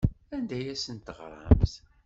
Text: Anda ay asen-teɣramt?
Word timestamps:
Anda 0.35 0.55
ay 0.57 0.67
asen-teɣramt? 0.73 1.73